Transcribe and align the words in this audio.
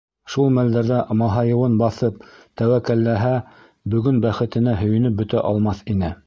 Шул 0.35 0.47
мәлдәрҙә 0.53 1.01
маһайыуын 1.19 1.75
баҫып, 1.81 2.17
тәүәккәлләһә, 2.61 3.35
бөгөн 3.97 4.19
бәхетенә 4.25 4.75
һөйөнөп 4.81 5.21
бөтә 5.23 5.45
алмаҫ 5.53 5.87
ине. 5.97 6.13